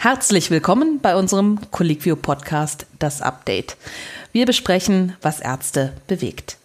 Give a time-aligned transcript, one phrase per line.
[0.00, 3.76] Herzlich willkommen bei unserem Colliquio Podcast Das Update.
[4.30, 6.56] Wir besprechen, was Ärzte bewegt.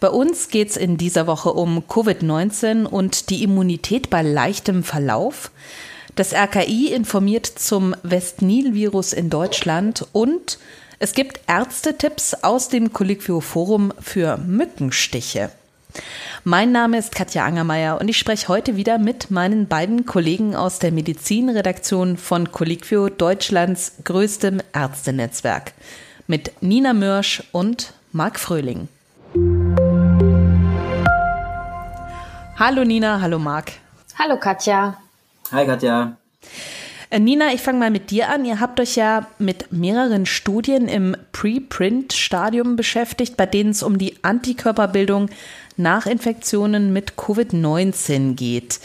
[0.00, 5.50] Bei uns geht es in dieser Woche um Covid-19 und die Immunität bei leichtem Verlauf.
[6.14, 10.58] Das RKI informiert zum West-Nil-Virus in Deutschland und
[10.98, 15.50] es gibt Ärztetipps aus dem Colliquio Forum für Mückenstiche.
[16.44, 20.78] Mein Name ist Katja Angermeier und ich spreche heute wieder mit meinen beiden Kollegen aus
[20.78, 25.72] der Medizinredaktion von Colliquio, Deutschlands größtem Ärztenetzwerk,
[26.26, 28.88] mit Nina Mörsch und Marc Fröhling.
[32.56, 33.72] Hallo Nina, hallo Marc.
[34.18, 34.96] Hallo Katja.
[35.52, 36.16] Hi Katja.
[37.10, 38.44] Äh, Nina, ich fange mal mit dir an.
[38.44, 44.22] Ihr habt euch ja mit mehreren Studien im Preprint-Stadium beschäftigt, bei denen es um die
[44.22, 45.30] Antikörperbildung
[45.76, 48.80] nach Infektionen mit Covid-19 geht.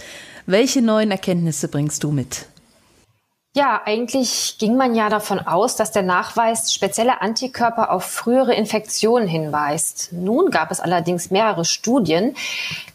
[0.46, 2.48] Welche neuen Erkenntnisse bringst du mit?
[3.56, 9.28] Ja, eigentlich ging man ja davon aus, dass der Nachweis spezielle Antikörper auf frühere Infektionen
[9.28, 10.12] hinweist.
[10.12, 12.36] Nun gab es allerdings mehrere Studien,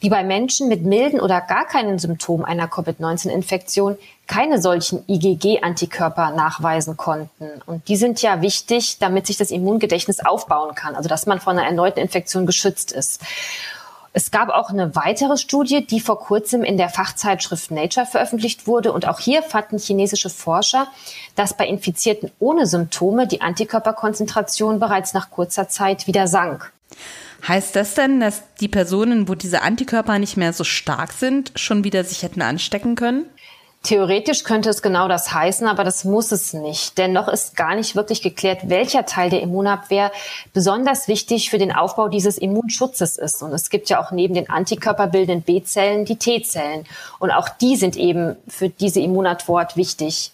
[0.02, 6.97] die bei Menschen mit milden oder gar keinen Symptomen einer Covid-19-Infektion keine solchen IgG-Antikörper nachweisen
[6.97, 7.62] konnten.
[7.66, 11.52] Und die sind ja wichtig, damit sich das Immungedächtnis aufbauen kann, also dass man vor
[11.52, 13.22] einer erneuten Infektion geschützt ist.
[14.12, 18.92] Es gab auch eine weitere Studie, die vor kurzem in der Fachzeitschrift Nature veröffentlicht wurde.
[18.92, 20.88] Und auch hier fanden chinesische Forscher,
[21.34, 26.72] dass bei Infizierten ohne Symptome die Antikörperkonzentration bereits nach kurzer Zeit wieder sank.
[27.46, 31.84] Heißt das denn, dass die Personen, wo diese Antikörper nicht mehr so stark sind, schon
[31.84, 33.26] wieder sich hätten anstecken können?
[33.84, 36.98] Theoretisch könnte es genau das heißen, aber das muss es nicht.
[36.98, 40.10] Denn noch ist gar nicht wirklich geklärt, welcher Teil der Immunabwehr
[40.52, 43.40] besonders wichtig für den Aufbau dieses Immunschutzes ist.
[43.42, 46.84] Und es gibt ja auch neben den antikörperbildenden B-Zellen die T-Zellen.
[47.20, 50.32] Und auch die sind eben für diese Immunantwort wichtig.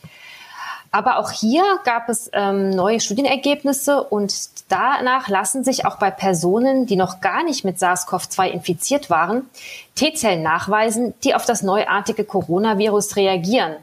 [0.94, 4.32] Aber auch hier gab es ähm, neue Studienergebnisse und
[4.68, 9.50] danach lassen sich auch bei Personen, die noch gar nicht mit SARS-CoV-2 infiziert waren,
[9.96, 13.74] T-Zellen nachweisen, die auf das neuartige Coronavirus reagieren.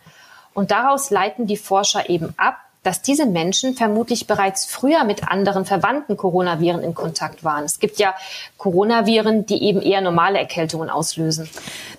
[0.54, 5.66] Und daraus leiten die Forscher eben ab, dass diese Menschen vermutlich bereits früher mit anderen
[5.66, 7.66] verwandten Coronaviren in Kontakt waren.
[7.66, 8.16] Es gibt ja
[8.58, 11.50] Coronaviren, die eben eher normale Erkältungen auslösen.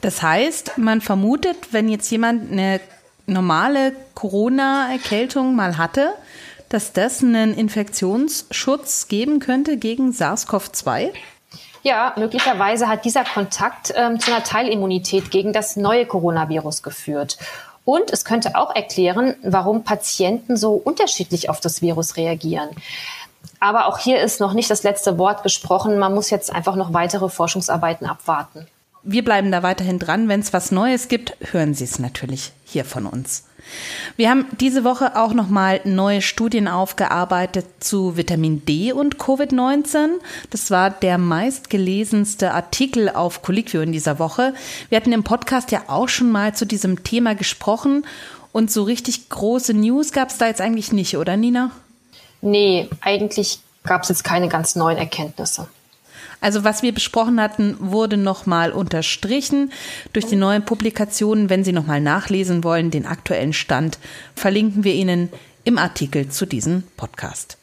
[0.01, 2.81] Das heißt, man vermutet, wenn jetzt jemand eine
[3.27, 6.13] normale Corona-Erkältung mal hatte,
[6.69, 11.11] dass das einen Infektionsschutz geben könnte gegen SARS-CoV-2?
[11.83, 17.39] Ja, möglicherweise hat dieser Kontakt ähm, zu einer Teilimmunität gegen das neue Coronavirus geführt.
[17.85, 22.71] Und es könnte auch erklären, warum Patienten so unterschiedlich auf das Virus reagieren.
[23.59, 25.99] Aber auch hier ist noch nicht das letzte Wort gesprochen.
[25.99, 28.69] Man muss jetzt einfach noch weitere Forschungsarbeiten abwarten.
[29.05, 30.29] Wir bleiben da weiterhin dran.
[30.29, 33.45] Wenn es was Neues gibt, hören Sie es natürlich hier von uns.
[34.17, 40.09] Wir haben diese Woche auch nochmal neue Studien aufgearbeitet zu Vitamin D und Covid-19.
[40.51, 44.55] Das war der meistgelesenste Artikel auf Colliquio in dieser Woche.
[44.89, 48.05] Wir hatten im Podcast ja auch schon mal zu diesem Thema gesprochen
[48.53, 51.71] und so richtig große News gab es da jetzt eigentlich nicht, oder Nina?
[52.41, 55.69] Nee, eigentlich gab es jetzt keine ganz neuen Erkenntnisse.
[56.43, 59.73] Also was wir besprochen hatten, wurde nochmal unterstrichen
[60.13, 61.49] durch die neuen Publikationen.
[61.49, 63.99] Wenn Sie nochmal nachlesen wollen, den aktuellen Stand,
[64.35, 65.31] verlinken wir Ihnen
[65.65, 67.57] im Artikel zu diesem Podcast.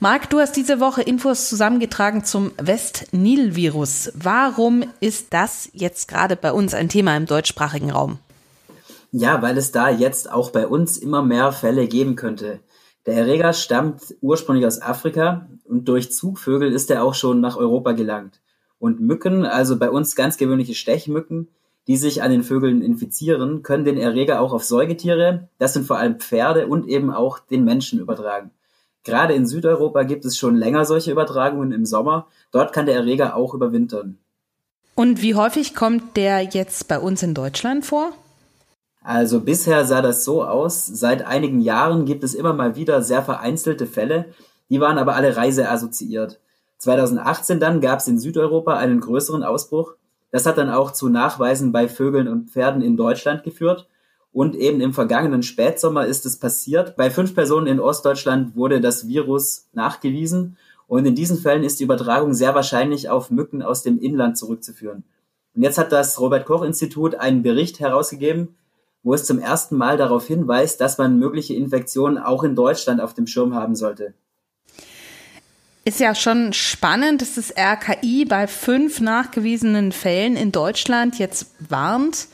[0.00, 4.12] Marc, du hast diese Woche Infos zusammengetragen zum West-Nil-Virus.
[4.16, 8.18] Warum ist das jetzt gerade bei uns ein Thema im deutschsprachigen Raum?
[9.12, 12.58] Ja, weil es da jetzt auch bei uns immer mehr Fälle geben könnte.
[13.06, 17.92] Der Erreger stammt ursprünglich aus Afrika und durch Zugvögel ist er auch schon nach Europa
[17.92, 18.40] gelangt.
[18.78, 21.48] Und Mücken, also bei uns ganz gewöhnliche Stechmücken,
[21.88, 25.98] die sich an den Vögeln infizieren, können den Erreger auch auf Säugetiere, das sind vor
[25.98, 28.50] allem Pferde und eben auch den Menschen übertragen.
[29.04, 32.28] Gerade in Südeuropa gibt es schon länger solche Übertragungen im Sommer.
[32.52, 34.18] Dort kann der Erreger auch überwintern.
[34.94, 38.12] Und wie häufig kommt der jetzt bei uns in Deutschland vor?
[39.02, 40.86] Also bisher sah das so aus.
[40.86, 44.26] Seit einigen Jahren gibt es immer mal wieder sehr vereinzelte Fälle,
[44.70, 46.40] die waren aber alle reiseassoziiert.
[46.78, 49.94] 2018 dann gab es in Südeuropa einen größeren Ausbruch.
[50.30, 53.86] Das hat dann auch zu Nachweisen bei Vögeln und Pferden in Deutschland geführt.
[54.32, 56.96] Und eben im vergangenen Spätsommer ist es passiert.
[56.96, 60.56] Bei fünf Personen in Ostdeutschland wurde das Virus nachgewiesen.
[60.88, 65.04] Und in diesen Fällen ist die Übertragung sehr wahrscheinlich auf Mücken aus dem Inland zurückzuführen.
[65.54, 68.56] Und jetzt hat das Robert Koch Institut einen Bericht herausgegeben,
[69.02, 73.14] wo es zum ersten Mal darauf hinweist, dass man mögliche Infektionen auch in Deutschland auf
[73.14, 74.14] dem Schirm haben sollte.
[75.84, 82.28] Ist ja schon spannend, dass das RKI bei fünf nachgewiesenen Fällen in Deutschland jetzt warnt.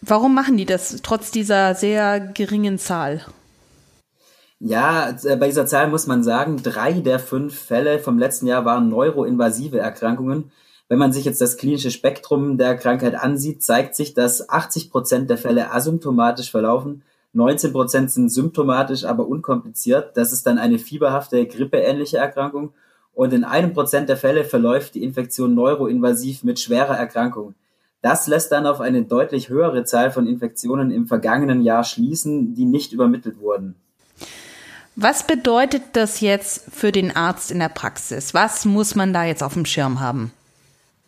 [0.00, 3.26] Warum machen die das trotz dieser sehr geringen Zahl?
[4.60, 8.64] Ja, äh, bei dieser Zahl muss man sagen, drei der fünf Fälle vom letzten Jahr
[8.64, 10.52] waren neuroinvasive Erkrankungen.
[10.88, 15.30] Wenn man sich jetzt das klinische Spektrum der Krankheit ansieht, zeigt sich, dass 80 Prozent
[15.30, 17.02] der Fälle asymptomatisch verlaufen,
[17.36, 20.16] 19 Prozent sind symptomatisch, aber unkompliziert.
[20.16, 22.72] Das ist dann eine fieberhafte, grippeähnliche Erkrankung.
[23.12, 27.54] Und in einem Prozent der Fälle verläuft die Infektion neuroinvasiv mit schwerer Erkrankung.
[28.00, 32.64] Das lässt dann auf eine deutlich höhere Zahl von Infektionen im vergangenen Jahr schließen, die
[32.64, 33.74] nicht übermittelt wurden.
[34.94, 38.32] Was bedeutet das jetzt für den Arzt in der Praxis?
[38.32, 40.32] Was muss man da jetzt auf dem Schirm haben?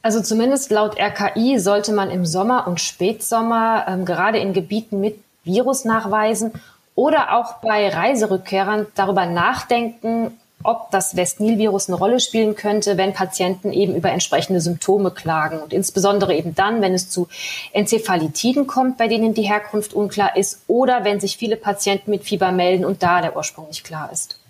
[0.08, 5.18] Also zumindest laut RKI sollte man im Sommer und Spätsommer ähm, gerade in Gebieten mit
[5.44, 6.52] Virusnachweisen
[6.94, 10.30] oder auch bei Reiserückkehrern darüber nachdenken,
[10.62, 15.58] ob das West-Nil-Virus eine Rolle spielen könnte, wenn Patienten eben über entsprechende Symptome klagen.
[15.58, 17.28] Und insbesondere eben dann, wenn es zu
[17.74, 22.50] Enzephalitiden kommt, bei denen die Herkunft unklar ist, oder wenn sich viele Patienten mit Fieber
[22.50, 24.40] melden und da der Ursprung nicht klar ist.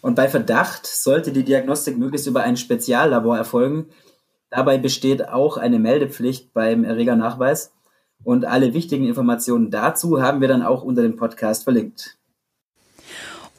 [0.00, 3.86] Und bei Verdacht sollte die Diagnostik möglichst über ein Speziallabor erfolgen.
[4.50, 7.72] Dabei besteht auch eine Meldepflicht beim Erregernachweis.
[8.22, 12.18] Und alle wichtigen Informationen dazu haben wir dann auch unter dem Podcast verlinkt.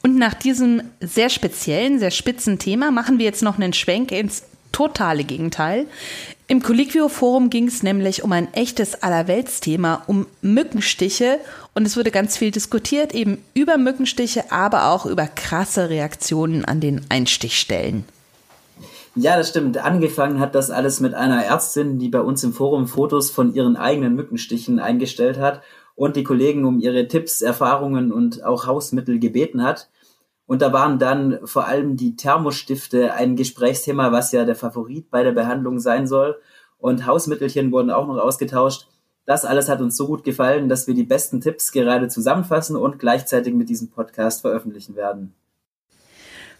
[0.02, 4.44] Und nach diesem sehr speziellen, sehr spitzen Thema machen wir jetzt noch einen Schwenk ins
[4.72, 5.86] totale Gegenteil.
[6.48, 11.38] Im Colliquio Forum ging es nämlich um ein echtes Allerweltsthema, um Mückenstiche.
[11.74, 16.80] Und es wurde ganz viel diskutiert, eben über Mückenstiche, aber auch über krasse Reaktionen an
[16.80, 18.04] den Einstichstellen.
[19.14, 19.76] Ja, das stimmt.
[19.76, 23.76] Angefangen hat das alles mit einer Ärztin, die bei uns im Forum Fotos von ihren
[23.76, 25.60] eigenen Mückenstichen eingestellt hat
[25.94, 29.90] und die Kollegen um ihre Tipps, Erfahrungen und auch Hausmittel gebeten hat.
[30.46, 35.22] Und da waren dann vor allem die Thermostifte ein Gesprächsthema, was ja der Favorit bei
[35.22, 36.40] der Behandlung sein soll.
[36.78, 38.88] Und Hausmittelchen wurden auch noch ausgetauscht.
[39.26, 42.98] Das alles hat uns so gut gefallen, dass wir die besten Tipps gerade zusammenfassen und
[42.98, 45.34] gleichzeitig mit diesem Podcast veröffentlichen werden.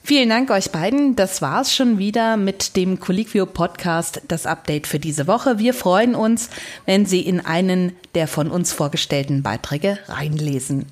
[0.04, 1.14] Vielen Dank euch beiden.
[1.14, 5.60] Das war's schon wieder mit dem Colliquio Podcast, das Update für diese Woche.
[5.60, 6.50] Wir freuen uns,
[6.86, 10.86] wenn Sie in einen der von uns vorgestellten Beiträge reinlesen.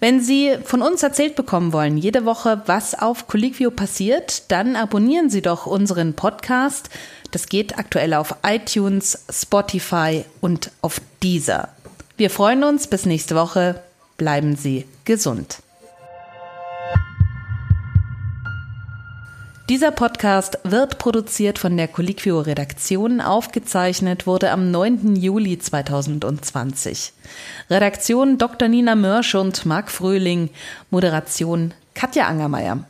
[0.00, 5.30] Wenn Sie von uns erzählt bekommen wollen, jede Woche, was auf Colliquio passiert, dann abonnieren
[5.30, 6.90] Sie doch unseren Podcast.
[7.30, 11.70] Das geht aktuell auf iTunes, Spotify und auf Deezer.
[12.18, 12.86] Wir freuen uns.
[12.86, 13.82] Bis nächste Woche.
[14.18, 15.58] Bleiben Sie gesund.
[19.68, 23.20] Dieser Podcast wird produziert von der Colliquio Redaktion.
[23.20, 25.16] Aufgezeichnet wurde am 9.
[25.16, 27.12] Juli 2020.
[27.68, 28.68] Redaktion Dr.
[28.68, 30.50] Nina Mörsch und Marc Fröhling.
[30.90, 32.84] Moderation Katja Angermeier.